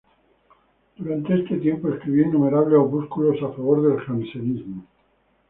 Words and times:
Durante 0.97 1.31
este 1.43 1.57
tiempo 1.57 1.89
escribió 1.89 2.23
innumerables 2.25 2.75
opúsculos 2.79 3.35
a 3.43 3.53
favor 3.55 3.87
del 3.87 3.99
jansenismo. 4.03 4.83